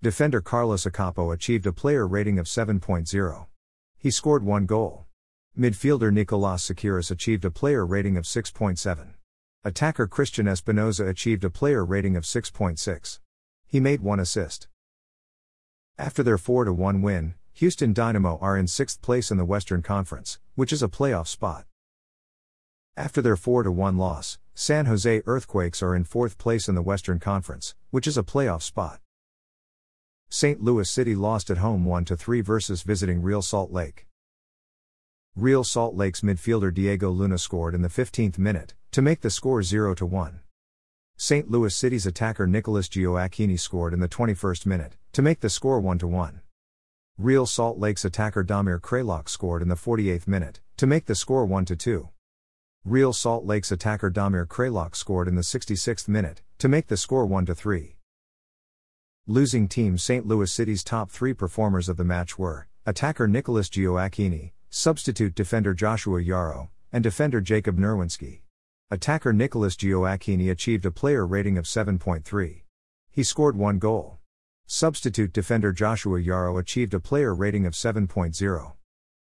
Defender 0.00 0.40
Carlos 0.40 0.86
Akapo 0.86 1.34
achieved 1.34 1.66
a 1.66 1.72
player 1.72 2.06
rating 2.08 2.38
of 2.38 2.46
7.0. 2.46 3.46
He 3.98 4.10
scored 4.10 4.42
one 4.42 4.64
goal. 4.64 5.05
Midfielder 5.58 6.12
Nicolas 6.12 6.68
Tsakiris 6.68 7.10
achieved 7.10 7.42
a 7.46 7.50
player 7.50 7.86
rating 7.86 8.18
of 8.18 8.24
6.7. 8.24 9.14
Attacker 9.64 10.06
Cristian 10.06 10.44
Espinoza 10.44 11.08
achieved 11.08 11.44
a 11.44 11.50
player 11.50 11.82
rating 11.82 12.14
of 12.14 12.24
6.6. 12.24 13.20
He 13.66 13.80
made 13.80 14.02
one 14.02 14.20
assist. 14.20 14.68
After 15.96 16.22
their 16.22 16.36
4 16.36 16.70
1 16.70 17.00
win, 17.00 17.36
Houston 17.54 17.94
Dynamo 17.94 18.36
are 18.42 18.58
in 18.58 18.66
6th 18.66 19.00
place 19.00 19.30
in 19.30 19.38
the 19.38 19.46
Western 19.46 19.80
Conference, 19.80 20.38
which 20.56 20.74
is 20.74 20.82
a 20.82 20.88
playoff 20.88 21.26
spot. 21.26 21.64
After 22.94 23.22
their 23.22 23.36
4 23.36 23.70
1 23.70 23.96
loss, 23.96 24.38
San 24.54 24.84
Jose 24.84 25.22
Earthquakes 25.24 25.82
are 25.82 25.96
in 25.96 26.04
4th 26.04 26.36
place 26.36 26.68
in 26.68 26.74
the 26.74 26.82
Western 26.82 27.18
Conference, 27.18 27.74
which 27.90 28.06
is 28.06 28.18
a 28.18 28.22
playoff 28.22 28.60
spot. 28.60 29.00
St. 30.28 30.62
Louis 30.62 30.90
City 30.90 31.14
lost 31.14 31.48
at 31.48 31.58
home 31.58 31.86
1 31.86 32.04
3 32.04 32.42
versus 32.42 32.82
visiting 32.82 33.22
Real 33.22 33.40
Salt 33.40 33.72
Lake. 33.72 34.06
Real 35.38 35.64
Salt 35.64 35.94
Lake's 35.94 36.22
midfielder 36.22 36.72
Diego 36.72 37.10
Luna 37.10 37.36
scored 37.36 37.74
in 37.74 37.82
the 37.82 37.90
15th 37.90 38.38
minute, 38.38 38.72
to 38.90 39.02
make 39.02 39.20
the 39.20 39.28
score 39.28 39.62
0 39.62 39.94
1. 39.94 40.40
St. 41.18 41.50
Louis 41.50 41.74
City's 41.74 42.06
attacker 42.06 42.46
Nicholas 42.46 42.88
Gioacchini 42.88 43.60
scored 43.60 43.92
in 43.92 44.00
the 44.00 44.08
21st 44.08 44.64
minute, 44.64 44.96
to 45.12 45.20
make 45.20 45.40
the 45.40 45.50
score 45.50 45.78
1 45.78 45.98
1. 45.98 46.40
Real 47.18 47.44
Salt 47.44 47.78
Lake's 47.78 48.06
attacker 48.06 48.42
Damir 48.42 48.80
Kreilach 48.80 49.28
scored 49.28 49.60
in 49.60 49.68
the 49.68 49.74
48th 49.74 50.26
minute, 50.26 50.62
to 50.78 50.86
make 50.86 51.04
the 51.04 51.14
score 51.14 51.44
1 51.44 51.66
2. 51.66 52.08
Real 52.86 53.12
Salt 53.12 53.44
Lake's 53.44 53.70
attacker 53.70 54.10
Damir 54.10 54.46
Kreilach 54.46 54.96
scored 54.96 55.28
in 55.28 55.34
the 55.34 55.42
66th 55.42 56.08
minute, 56.08 56.40
to 56.56 56.66
make 56.66 56.86
the 56.86 56.96
score 56.96 57.26
1 57.26 57.44
3. 57.44 57.96
Losing 59.26 59.68
team 59.68 59.98
St. 59.98 60.26
Louis 60.26 60.50
City's 60.50 60.82
top 60.82 61.10
three 61.10 61.34
performers 61.34 61.90
of 61.90 61.98
the 61.98 62.04
match 62.04 62.38
were 62.38 62.68
attacker 62.86 63.28
Nicholas 63.28 63.68
Gioacchini, 63.68 64.52
substitute 64.70 65.34
defender 65.34 65.74
Joshua 65.74 66.22
Yaro, 66.22 66.68
and 66.92 67.02
defender 67.02 67.40
Jacob 67.40 67.78
Nerwinski. 67.78 68.40
Attacker 68.90 69.32
Nicholas 69.32 69.74
Gioacchini 69.74 70.50
achieved 70.50 70.86
a 70.86 70.90
player 70.90 71.26
rating 71.26 71.58
of 71.58 71.64
7.3. 71.64 72.62
He 73.10 73.22
scored 73.22 73.56
one 73.56 73.78
goal. 73.78 74.18
Substitute 74.66 75.32
defender 75.32 75.72
Joshua 75.72 76.20
Yaro 76.20 76.60
achieved 76.60 76.94
a 76.94 77.00
player 77.00 77.34
rating 77.34 77.66
of 77.66 77.74
7.0. 77.74 78.72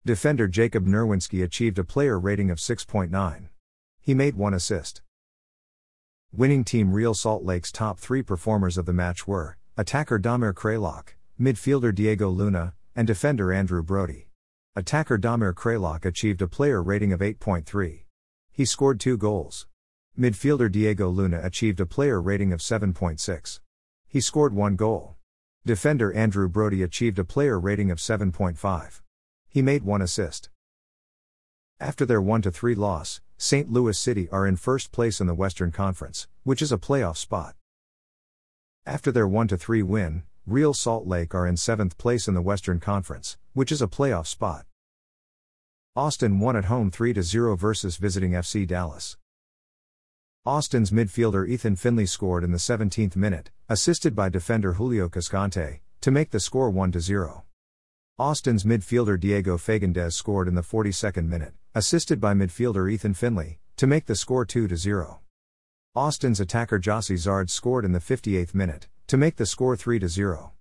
Defender 0.06 0.48
Jacob 0.48 0.86
Nerwinski 0.86 1.44
achieved 1.44 1.80
a 1.80 1.84
player 1.84 2.20
rating 2.20 2.52
of 2.52 2.60
6.9. 2.60 3.48
He 4.02 4.14
made 4.14 4.36
one 4.36 4.54
assist. 4.54 5.02
Winning 6.32 6.64
team 6.64 6.92
Real 6.92 7.14
Salt 7.14 7.44
Lake's 7.44 7.72
top 7.72 8.00
three 8.00 8.22
performers 8.22 8.78
of 8.78 8.86
the 8.86 8.94
match 8.94 9.28
were 9.28 9.58
attacker 9.78 10.20
Damir 10.20 10.54
Kreilach, 10.54 11.16
midfielder 11.40 11.94
Diego 11.94 12.30
Luna, 12.30 12.74
and 12.96 13.08
defender 13.08 13.52
Andrew 13.52 13.82
Brody. 13.82 14.25
Attacker 14.78 15.18
Damir 15.18 15.54
Kreilach 15.54 16.04
achieved 16.04 16.42
a 16.42 16.50
player 16.50 16.84
rating 16.84 17.14
of 17.14 17.22
8.3. 17.22 18.04
He 18.52 18.66
scored 18.66 19.00
two 19.00 19.16
goals. 19.18 19.68
Midfielder 20.20 20.70
Diego 20.70 21.08
Luna 21.08 21.40
achieved 21.42 21.80
a 21.80 21.86
player 21.86 22.22
rating 22.22 22.52
of 22.52 22.60
7.6. 22.60 23.62
He 24.06 24.20
scored 24.20 24.54
one 24.54 24.76
goal. 24.76 25.16
Defender 25.66 26.12
Andrew 26.12 26.50
Brody 26.50 26.84
achieved 26.84 27.18
a 27.20 27.24
player 27.24 27.58
rating 27.58 27.90
of 27.90 28.00
7.5. 28.00 29.02
He 29.48 29.62
made 29.62 29.84
one 29.84 30.02
assist. 30.02 30.50
After 31.80 32.06
their 32.06 32.22
1 32.22 32.42
3 32.42 32.76
loss, 32.76 33.22
St. 33.38 33.72
Louis 33.72 33.98
City 33.98 34.28
are 34.30 34.46
in 34.46 34.58
first 34.58 34.92
place 34.92 35.22
in 35.22 35.28
the 35.28 35.34
Western 35.34 35.72
Conference, 35.72 36.28
which 36.44 36.62
is 36.62 36.74
a 36.74 36.78
playoff 36.78 37.16
spot. 37.16 37.56
After 38.86 39.10
their 39.10 39.28
1 39.28 39.48
3 39.48 39.84
win, 39.84 40.24
Real 40.46 40.74
Salt 40.74 41.08
Lake 41.08 41.34
are 41.34 41.48
in 41.48 41.56
seventh 41.56 41.98
place 41.98 42.28
in 42.28 42.34
the 42.34 42.42
Western 42.42 42.82
Conference, 42.82 43.38
which 43.56 43.72
is 43.72 43.82
a 43.82 43.88
playoff 43.88 44.28
spot. 44.28 44.66
Austin 45.96 46.40
won 46.40 46.58
at 46.58 46.66
home 46.66 46.92
3 46.92 47.20
0 47.22 47.56
versus 47.56 47.96
visiting 47.96 48.34
FC 48.34 48.68
Dallas. 48.68 49.18
Austin's 50.46 50.92
midfielder 50.92 51.48
Ethan 51.48 51.78
Finley 51.78 52.06
scored 52.06 52.44
in 52.44 52.52
the 52.52 52.58
17th 52.58 53.16
minute, 53.16 53.52
assisted 53.70 54.14
by 54.14 54.28
defender 54.28 54.74
Julio 54.74 55.08
Cascante, 55.08 55.80
to 56.02 56.12
make 56.12 56.32
the 56.32 56.40
score 56.42 56.70
1 56.70 57.00
0. 57.00 57.46
Austin's 58.20 58.66
midfielder 58.66 59.18
Diego 59.18 59.58
Fagúndez 59.58 60.12
scored 60.12 60.50
in 60.50 60.56
the 60.56 60.62
42nd 60.62 61.28
minute, 61.28 61.54
assisted 61.74 62.20
by 62.20 62.34
midfielder 62.34 62.92
Ethan 62.92 63.14
Finley, 63.14 63.60
to 63.78 63.88
make 63.88 64.06
the 64.06 64.16
score 64.16 64.44
2 64.44 64.76
0. 64.76 65.22
Austin's 65.96 66.42
attacker 66.42 66.78
Gyasi 66.78 67.16
Zardes 67.16 67.52
scored 67.52 67.86
in 67.86 67.94
the 67.94 68.00
58th 68.00 68.54
minute, 68.54 68.90
to 69.08 69.16
make 69.16 69.38
the 69.38 69.46
score 69.46 69.78
3 69.78 70.06
0. 70.06 70.52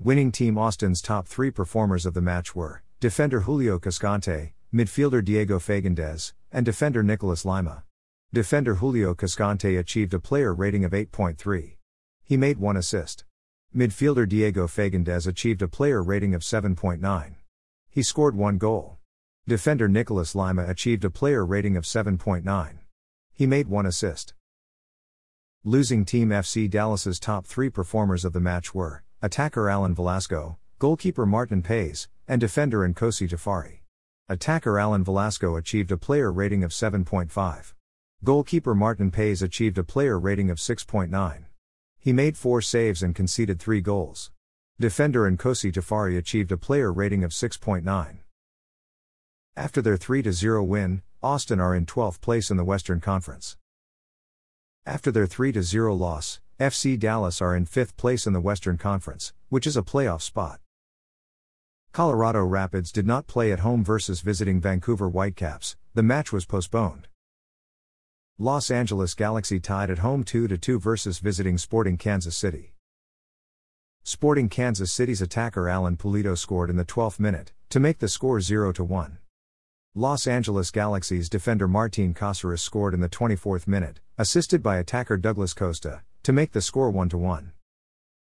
Winning 0.00 0.30
team 0.30 0.56
Austin's 0.56 1.02
top 1.02 1.26
three 1.26 1.50
performers 1.50 2.06
of 2.06 2.14
the 2.14 2.20
match 2.20 2.54
were 2.54 2.84
defender 3.00 3.40
Julio 3.40 3.80
Cascante, 3.80 4.52
midfielder 4.72 5.24
Diego 5.24 5.58
Fagúndez, 5.58 6.34
and 6.52 6.64
defender 6.64 7.02
Nicolas 7.02 7.44
Lima. 7.44 7.82
Defender 8.32 8.76
Julio 8.76 9.12
Cascante 9.12 9.76
achieved 9.76 10.14
a 10.14 10.20
player 10.20 10.54
rating 10.54 10.84
of 10.84 10.92
8.3. 10.92 11.78
He 12.22 12.36
made 12.36 12.58
one 12.58 12.76
assist. 12.76 13.24
Midfielder 13.74 14.28
Diego 14.28 14.68
Fagúndez 14.68 15.26
achieved 15.26 15.62
a 15.62 15.68
player 15.68 16.00
rating 16.00 16.32
of 16.32 16.42
7.9. 16.42 17.34
He 17.90 18.02
scored 18.04 18.36
one 18.36 18.56
goal. 18.56 18.98
Defender 19.48 19.88
Nicolas 19.88 20.32
Lima 20.32 20.64
achieved 20.68 21.04
a 21.04 21.10
player 21.10 21.44
rating 21.44 21.76
of 21.76 21.82
7.9. 21.82 22.78
He 23.32 23.46
made 23.48 23.66
one 23.66 23.84
assist. 23.84 24.34
Losing 25.64 26.04
Team 26.04 26.28
FC 26.28 26.70
Dallas's 26.70 27.18
top 27.18 27.46
three 27.46 27.68
performers 27.68 28.24
of 28.24 28.32
the 28.32 28.40
match 28.40 28.72
were 28.72 29.02
attacker 29.20 29.68
Alan 29.68 29.96
Velasco, 29.96 30.58
goalkeeper 30.78 31.26
Maarten 31.26 31.60
Paes, 31.60 32.06
and 32.28 32.40
defender 32.40 32.88
Nkosi 32.88 33.28
Tafari. 33.28 33.80
Attacker 34.28 34.78
Alan 34.78 35.02
Velasco 35.02 35.56
achieved 35.56 35.90
a 35.90 35.96
player 35.96 36.30
rating 36.30 36.62
of 36.62 36.70
7.5. 36.70 37.74
Goalkeeper 38.22 38.76
Maarten 38.76 39.10
Paes 39.10 39.42
achieved 39.42 39.76
a 39.76 39.82
player 39.82 40.20
rating 40.20 40.50
of 40.50 40.58
6.9. 40.58 41.46
He 41.98 42.12
made 42.12 42.36
four 42.36 42.62
saves 42.62 43.02
and 43.02 43.12
conceded 43.12 43.58
three 43.58 43.80
goals. 43.80 44.30
Defender 44.78 45.28
Nkosi 45.28 45.72
Tafari 45.72 46.16
achieved 46.16 46.52
a 46.52 46.56
player 46.56 46.92
rating 46.92 47.24
of 47.24 47.32
6.9. 47.32 48.18
After 49.56 49.82
their 49.82 49.96
3 49.96 50.30
0 50.30 50.62
win, 50.62 51.02
Austin 51.20 51.58
are 51.58 51.74
in 51.74 51.86
12th 51.86 52.20
place 52.20 52.52
in 52.52 52.56
the 52.56 52.64
Western 52.64 53.00
Conference. 53.00 53.56
After 54.86 55.10
their 55.10 55.26
3 55.26 55.60
0 55.60 55.92
loss, 55.92 56.38
FC 56.60 56.98
Dallas 56.98 57.40
are 57.40 57.54
in 57.54 57.66
5th 57.66 57.96
place 57.96 58.26
in 58.26 58.32
the 58.32 58.40
Western 58.40 58.76
Conference, 58.76 59.32
which 59.48 59.64
is 59.64 59.76
a 59.76 59.82
playoff 59.82 60.22
spot. 60.22 60.58
Colorado 61.92 62.44
Rapids 62.44 62.90
did 62.90 63.06
not 63.06 63.28
play 63.28 63.52
at 63.52 63.60
home 63.60 63.84
versus 63.84 64.22
visiting 64.22 64.60
Vancouver 64.60 65.08
Whitecaps, 65.08 65.76
the 65.94 66.02
match 66.02 66.32
was 66.32 66.46
postponed. 66.46 67.06
Los 68.40 68.72
Angeles 68.72 69.14
Galaxy 69.14 69.60
tied 69.60 69.88
at 69.88 69.98
home 69.98 70.24
2 70.24 70.48
2 70.48 70.80
versus 70.80 71.20
visiting 71.20 71.58
Sporting 71.58 71.96
Kansas 71.96 72.34
City. 72.34 72.74
Sporting 74.02 74.48
Kansas 74.48 74.90
City's 74.92 75.22
attacker 75.22 75.68
Alan 75.68 75.96
Pulido 75.96 76.36
scored 76.36 76.70
in 76.70 76.76
the 76.76 76.84
12th 76.84 77.20
minute, 77.20 77.52
to 77.68 77.78
make 77.78 78.00
the 78.00 78.08
score 78.08 78.40
0 78.40 78.72
1. 78.72 79.18
Los 79.94 80.26
Angeles 80.26 80.72
Galaxy's 80.72 81.28
defender 81.28 81.68
Martin 81.68 82.14
Caceres 82.14 82.62
scored 82.62 82.94
in 82.94 83.00
the 83.00 83.08
24th 83.08 83.68
minute, 83.68 84.00
assisted 84.18 84.60
by 84.60 84.78
attacker 84.78 85.16
Douglas 85.16 85.54
Costa, 85.54 86.02
to 86.28 86.32
make 86.34 86.52
the 86.52 86.60
score 86.60 86.90
1 86.90 87.08
1. 87.08 87.52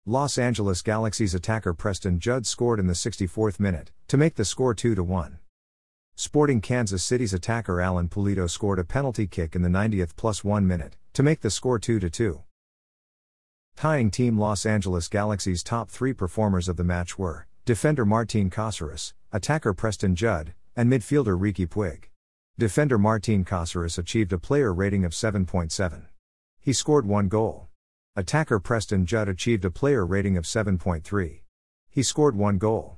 Los 0.07 0.39
Angeles 0.39 0.81
Galaxy's 0.81 1.35
attacker 1.35 1.75
Preston 1.75 2.21
Judd 2.21 2.47
scored 2.47 2.79
in 2.79 2.87
the 2.87 2.93
64th 2.93 3.59
minute, 3.59 3.91
to 4.07 4.17
make 4.17 4.37
the 4.37 4.45
score 4.45 4.75
2 4.75 4.95
1. 5.03 5.41
Sporting 6.15 6.61
Kansas 6.61 7.03
City's 7.03 7.35
attacker 7.35 7.81
Alan 7.81 8.09
Pulido 8.09 8.49
scored 8.49 8.79
a 8.79 8.85
penalty 8.85 9.27
kick 9.27 9.57
in 9.57 9.63
the 9.63 9.69
90th 9.69 10.15
plus 10.15 10.45
1 10.45 10.65
minute, 10.65 10.97
to 11.15 11.25
make 11.25 11.41
the 11.41 11.51
score 11.51 11.81
2 11.81 11.99
2. 11.99 12.45
Tying 13.75 14.13
team 14.13 14.39
Los 14.39 14.65
Angeles 14.65 15.09
Galaxy's 15.09 15.65
top 15.65 15.91
three 15.91 16.13
performers 16.13 16.69
of 16.69 16.77
the 16.77 16.85
match 16.85 17.19
were 17.19 17.49
defender 17.65 18.05
Martin 18.05 18.51
Caceres, 18.51 19.15
attacker 19.33 19.75
Preston 19.75 20.15
Judd, 20.15 20.55
and 20.77 20.89
midfielder 20.89 21.37
Riqui 21.37 21.67
Puig. 21.67 22.05
Defender 22.57 22.99
Martin 22.99 23.45
Caceres 23.45 23.99
achieved 23.99 24.33
a 24.33 24.39
player 24.39 24.73
rating 24.73 25.05
of 25.05 25.11
7.7. 25.11 26.05
He 26.61 26.73
scored 26.73 27.05
one 27.05 27.27
goal. 27.27 27.69
Attacker 28.19 28.59
Preston 28.59 29.05
Judd 29.05 29.29
achieved 29.29 29.67
a 29.67 29.71
player 29.71 30.07
rating 30.07 30.39
of 30.39 30.45
7.3. 30.45 31.43
He 31.91 32.03
scored 32.03 32.35
one 32.35 32.57
goal. 32.57 32.97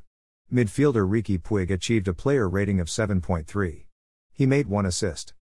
Midfielder 0.53 1.09
Riqui 1.09 1.43
Puig 1.43 1.73
achieved 1.73 2.07
a 2.07 2.15
player 2.15 2.49
rating 2.49 2.79
of 2.79 2.87
7.3. 2.87 3.87
He 4.33 4.47
made 4.47 4.69
one 4.69 4.87
assist. 4.87 5.35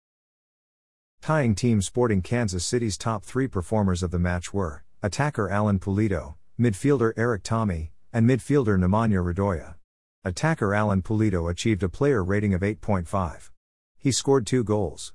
Tying 1.20 1.56
team 1.56 1.82
Sporting 1.82 2.22
Kansas 2.22 2.66
City's 2.66 2.98
top 2.98 3.26
three 3.26 3.50
performers 3.50 4.02
of 4.02 4.12
the 4.12 4.18
match 4.18 4.54
were 4.54 4.86
attacker 5.04 5.50
Alan 5.50 5.80
Pulido, 5.80 6.36
midfielder 6.58 7.12
Erik 7.18 7.44
Thommy, 7.44 7.90
and 8.14 8.26
midfielder 8.30 8.80
Nemanja 8.80 9.22
Radoja. 9.22 9.76
Attacker 10.24 10.74
Alan 10.74 11.02
Pulido 11.02 11.52
achieved 11.52 11.84
a 11.84 11.90
player 11.90 12.24
rating 12.24 12.54
of 12.54 12.62
8.5. 12.62 13.50
He 13.98 14.14
scored 14.14 14.48
two 14.48 14.64
goals. 14.64 15.14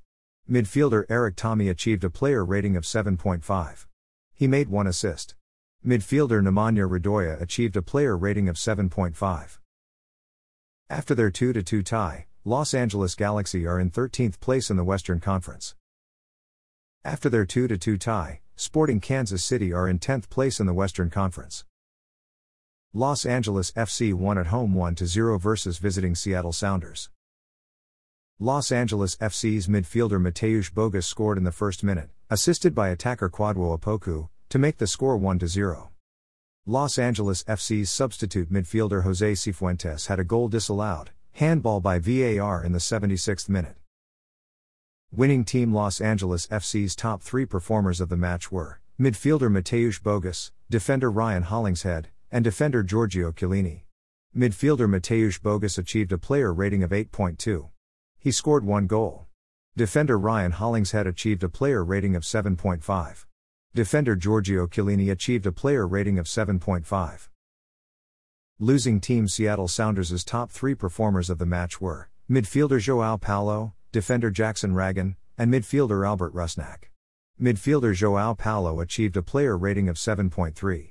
Midfielder 0.50 1.04
Erik 1.08 1.36
Thommy 1.36 1.70
achieved 1.70 2.04
a 2.04 2.10
player 2.10 2.44
rating 2.44 2.76
of 2.76 2.84
7.5. 2.84 3.86
He 4.40 4.48
made 4.48 4.70
one 4.70 4.86
assist. 4.86 5.34
Midfielder 5.86 6.40
Nemanja 6.40 6.88
Radoja 6.88 7.38
achieved 7.42 7.76
a 7.76 7.82
player 7.82 8.16
rating 8.16 8.48
of 8.48 8.56
7.5. 8.56 9.58
After 10.88 11.14
their 11.14 11.30
2 11.30 11.52
2 11.52 11.82
tie, 11.82 12.26
Los 12.46 12.72
Angeles 12.72 13.14
Galaxy 13.14 13.66
are 13.66 13.78
in 13.78 13.90
13th 13.90 14.40
place 14.40 14.70
in 14.70 14.78
the 14.78 14.82
Western 14.82 15.20
Conference. 15.20 15.74
After 17.04 17.28
their 17.28 17.44
2 17.44 17.68
2 17.68 17.98
tie, 17.98 18.40
Sporting 18.56 18.98
Kansas 18.98 19.44
City 19.44 19.74
are 19.74 19.86
in 19.86 19.98
10th 19.98 20.30
place 20.30 20.58
in 20.58 20.64
the 20.64 20.72
Western 20.72 21.10
Conference. 21.10 21.66
Los 22.94 23.26
Angeles 23.26 23.72
FC 23.72 24.14
won 24.14 24.38
at 24.38 24.46
home 24.46 24.72
1 24.72 24.96
0 24.96 25.36
versus 25.36 25.76
visiting 25.76 26.14
Seattle 26.14 26.54
Sounders. 26.54 27.10
Los 28.38 28.72
Angeles 28.72 29.16
FC's 29.16 29.66
midfielder 29.66 30.18
Mateusz 30.18 30.72
Bogusz 30.72 31.04
scored 31.04 31.36
in 31.36 31.44
the 31.44 31.52
first 31.52 31.84
minute, 31.84 32.08
assisted 32.30 32.74
by 32.74 32.90
attacker 32.90 33.28
Kwadwo 33.28 33.76
Opoku, 33.76 34.28
to 34.48 34.58
make 34.58 34.78
the 34.78 34.86
score 34.86 35.16
1 35.16 35.46
0. 35.46 35.90
Los 36.64 36.96
Angeles 36.96 37.42
FC's 37.44 37.90
substitute 37.90 38.52
midfielder 38.52 39.02
Jose 39.02 39.32
Cifuentes 39.32 40.06
had 40.06 40.20
a 40.20 40.24
goal 40.24 40.48
disallowed, 40.48 41.10
handball 41.32 41.80
by 41.80 41.98
VAR 41.98 42.64
in 42.64 42.70
the 42.70 42.78
76th 42.78 43.48
minute. 43.48 43.74
Winning 45.10 45.44
team 45.44 45.74
Los 45.74 46.00
Angeles 46.00 46.46
FC's 46.46 46.94
top 46.94 47.20
three 47.20 47.44
performers 47.44 48.00
of 48.00 48.08
the 48.08 48.16
match 48.16 48.52
were 48.52 48.80
midfielder 49.00 49.50
Mateusz 49.50 50.00
Bogusz, 50.00 50.52
defender 50.70 51.10
Ryan 51.10 51.42
Hollingshead, 51.42 52.10
and 52.30 52.44
defender 52.44 52.84
Giorgio 52.84 53.32
Chiellini. 53.32 53.82
Midfielder 54.36 54.88
Mateusz 54.88 55.40
Bogusz 55.40 55.78
achieved 55.78 56.12
a 56.12 56.18
player 56.18 56.54
rating 56.54 56.84
of 56.84 56.90
8.2. 56.90 57.70
He 58.20 58.30
scored 58.30 58.64
one 58.64 58.86
goal. 58.86 59.26
Defender 59.80 60.18
Ryan 60.18 60.52
Hollingshead 60.52 61.06
achieved 61.06 61.42
a 61.42 61.48
player 61.48 61.82
rating 61.82 62.14
of 62.14 62.22
7.5. 62.22 63.24
Defender 63.74 64.14
Giorgio 64.14 64.66
Chiellini 64.66 65.10
achieved 65.10 65.46
a 65.46 65.52
player 65.52 65.88
rating 65.88 66.18
of 66.18 66.26
7.5. 66.26 67.30
Losing 68.58 69.00
team 69.00 69.26
Seattle 69.26 69.68
Sounders' 69.68 70.22
top 70.22 70.50
three 70.50 70.74
performers 70.74 71.30
of 71.30 71.38
the 71.38 71.46
match 71.46 71.80
were 71.80 72.10
midfielder 72.30 72.78
Joao 72.78 73.16
Paulo, 73.16 73.72
defender 73.90 74.30
Jackson 74.30 74.74
Ragen, 74.74 75.16
and 75.38 75.50
midfielder 75.50 76.06
Albert 76.06 76.34
Rusnak. 76.34 76.90
Midfielder 77.40 77.94
Joao 77.94 78.34
Paulo 78.34 78.80
achieved 78.80 79.16
a 79.16 79.22
player 79.22 79.56
rating 79.56 79.88
of 79.88 79.96
7.3. 79.96 80.90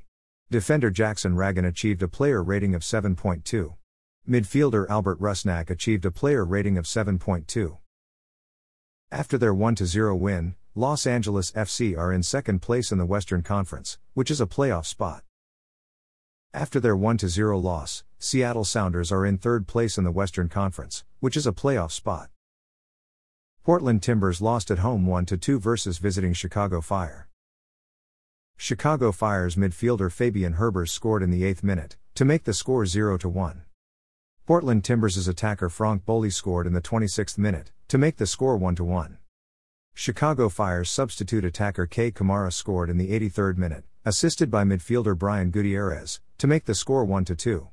Defender 0.50 0.90
Jackson 0.90 1.36
Ragen 1.36 1.68
achieved 1.68 2.02
a 2.02 2.08
player 2.08 2.42
rating 2.42 2.74
of 2.74 2.82
7.2. 2.82 3.76
Midfielder 4.28 4.90
Albert 4.90 5.22
Rusnak 5.22 5.70
achieved 5.70 6.06
a 6.06 6.12
player 6.12 6.44
rating 6.44 6.76
of 6.76 6.86
7.2. 6.86 7.78
After 9.12 9.40
their 9.40 9.56
1 9.56 9.76
0 9.76 10.16
win, 10.18 10.54
Los 10.76 11.08
Angeles 11.08 11.52
FC 11.54 11.98
are 11.98 12.14
in 12.14 12.22
second 12.22 12.62
place 12.62 12.92
in 12.92 13.00
the 13.00 13.08
Western 13.08 13.42
Conference, 13.42 13.98
which 14.14 14.30
is 14.30 14.40
a 14.40 14.46
playoff 14.46 14.86
spot. 14.86 15.24
After 16.54 16.80
their 16.80 16.96
1 16.96 17.18
0 17.18 17.58
loss, 17.58 18.04
Seattle 18.20 18.66
Sounders 18.66 19.12
are 19.12 19.26
in 19.26 19.40
third 19.40 19.66
place 19.66 19.98
in 19.98 20.04
the 20.04 20.12
Western 20.12 20.48
Conference, 20.48 21.06
which 21.22 21.36
is 21.36 21.48
a 21.48 21.52
playoff 21.52 21.92
spot. 21.92 22.30
Portland 23.64 24.04
Timbers 24.04 24.42
lost 24.42 24.70
at 24.70 24.80
home 24.80 25.08
1 25.08 25.26
2 25.26 25.60
versus 25.60 25.98
visiting 25.98 26.34
Chicago 26.34 26.80
Fire. 26.80 27.28
Chicago 28.58 29.12
Fire's 29.12 29.56
midfielder 29.56 30.12
Fabian 30.12 30.54
Herbers 30.54 30.90
scored 30.90 31.24
in 31.24 31.32
the 31.32 31.42
8th 31.42 31.64
minute, 31.64 31.98
to 32.14 32.26
make 32.26 32.44
the 32.44 32.54
score 32.54 32.86
0 32.86 33.18
1. 33.18 33.64
Portland 34.46 34.84
Timbers' 34.84 35.28
attacker 35.28 35.68
Franck 35.68 36.06
Boli 36.06 36.30
scored 36.30 36.68
in 36.68 36.74
the 36.74 36.82
26th 36.82 37.40
minute, 37.40 37.72
to 37.90 37.98
make 37.98 38.18
the 38.18 38.28
score 38.28 38.56
1 38.56 38.76
1. 38.76 39.18
Chicago 39.96 40.48
Fire's 40.48 40.92
substitute 40.92 41.44
attacker 41.44 41.88
Kei 41.88 42.12
Kamara 42.12 42.54
scored 42.54 42.88
in 42.88 43.00
the 43.00 43.10
83rd 43.20 43.58
minute, 43.58 43.84
assisted 44.06 44.52
by 44.52 44.64
midfielder 44.64 45.18
Brian 45.18 45.50
Gutierrez, 45.50 46.22
to 46.38 46.46
make 46.46 46.66
the 46.66 46.76
score 46.76 47.04
1 47.04 47.26
2. 47.26 47.68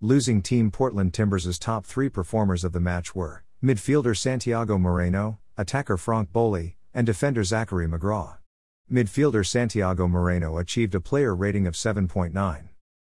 Losing 0.00 0.40
team 0.40 0.70
Portland 0.70 1.12
Timbers' 1.12 1.58
top 1.58 1.84
three 1.84 2.08
performers 2.08 2.64
of 2.64 2.72
the 2.72 2.80
match 2.80 3.14
were 3.14 3.44
midfielder 3.62 4.16
Santiago 4.16 4.78
Moreno, 4.78 5.38
attacker 5.58 5.98
Franck 5.98 6.32
Boli, 6.32 6.78
and 6.94 7.06
defender 7.06 7.44
Zachary 7.44 7.86
McGraw. 7.86 8.38
Midfielder 8.90 9.46
Santiago 9.46 10.08
Moreno 10.08 10.56
achieved 10.56 10.94
a 10.94 11.00
player 11.00 11.36
rating 11.36 11.66
of 11.66 11.74
7.9. 11.74 12.68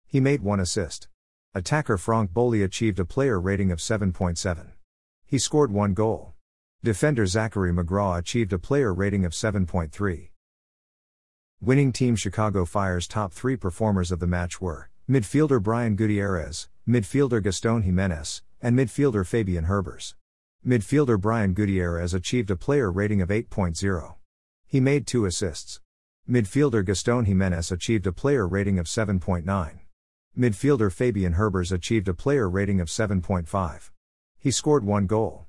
He 0.05 0.19
made 0.19 0.41
one 0.41 0.59
assist. 0.59 1.07
Attacker 1.55 1.97
Franck 1.97 2.31
Boli 2.31 2.61
achieved 2.61 2.99
a 2.99 3.05
player 3.05 3.41
rating 3.41 3.71
of 3.71 3.79
7.7. 3.79 4.72
He 5.33 5.39
scored 5.39 5.71
one 5.71 5.95
goal. 5.95 6.35
Defender 6.83 7.25
Zachary 7.25 7.73
McGraw 7.73 8.19
achieved 8.19 8.53
a 8.53 8.59
player 8.59 8.93
rating 8.93 9.25
of 9.25 9.31
7.3. 9.31 10.29
Winning 11.59 11.91
Team 11.91 12.15
Chicago 12.15 12.65
Fire's 12.65 13.07
top 13.07 13.33
three 13.33 13.55
performers 13.55 14.11
of 14.11 14.19
the 14.19 14.27
match 14.27 14.61
were 14.61 14.91
midfielder 15.09 15.59
Brian 15.59 15.95
Gutierrez, 15.95 16.69
midfielder 16.87 17.41
Gaston 17.41 17.81
Gimenez, 17.81 18.43
and 18.61 18.77
midfielder 18.77 19.25
Fabian 19.25 19.65
Herbers. 19.65 20.13
Midfielder 20.63 21.19
Brian 21.19 21.55
Gutierrez 21.55 22.13
achieved 22.13 22.51
a 22.51 22.55
player 22.55 22.91
rating 22.91 23.19
of 23.19 23.29
8.0. 23.29 24.13
He 24.67 24.79
made 24.79 25.07
two 25.07 25.25
assists. 25.25 25.81
Midfielder 26.29 26.85
Gaston 26.85 27.25
Gimenez 27.25 27.71
achieved 27.71 28.05
a 28.05 28.11
player 28.11 28.47
rating 28.47 28.77
of 28.77 28.85
7.9. 28.85 29.79
Midfielder 30.37 30.91
Fabian 30.91 31.33
Herbers 31.33 31.71
achieved 31.71 32.07
a 32.07 32.13
player 32.13 32.47
rating 32.47 32.79
of 32.79 32.87
7.5. 32.87 33.89
He 34.43 34.51
scored 34.51 34.83
one 34.83 35.07
goal. 35.07 35.45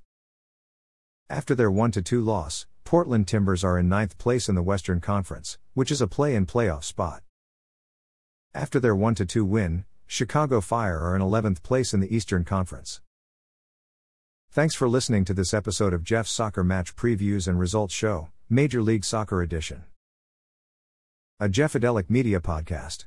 After 1.28 1.57
their 1.57 1.68
1 1.68 1.90
2 1.90 2.20
loss, 2.20 2.66
Portland 2.85 3.26
Timbers 3.26 3.64
are 3.64 3.76
in 3.76 3.88
ninth 3.88 4.16
place 4.18 4.48
in 4.48 4.54
the 4.54 4.62
Western 4.62 5.00
Conference, 5.00 5.59
which 5.72 5.90
is 5.90 6.00
a 6.00 6.07
play 6.07 6.37
in 6.37 6.46
playoff 6.46 6.85
spot. 6.85 7.24
After 8.54 8.78
their 8.78 8.94
1 8.94 9.16
2 9.16 9.44
win, 9.44 9.85
Chicago 10.07 10.61
Fire 10.61 11.00
are 11.00 11.16
in 11.16 11.22
11th 11.22 11.64
place 11.64 11.92
in 11.92 11.98
the 11.98 12.14
Eastern 12.14 12.44
Conference. 12.44 13.00
Thanks 14.48 14.76
for 14.76 14.88
listening 14.88 15.24
to 15.24 15.35
this 15.35 15.52
episode 15.52 15.92
of 15.92 16.04
Jeff's 16.04 16.30
Soccer 16.30 16.62
Match 16.62 16.94
Previews 16.94 17.48
and 17.48 17.59
Results 17.59 17.92
Show, 17.92 18.28
Major 18.48 18.80
League 18.80 19.04
Soccer 19.04 19.42
Edition. 19.42 19.83
A 21.40 21.48
Jeffadelic 21.48 22.09
Media 22.09 22.38
Podcast. 22.38 23.07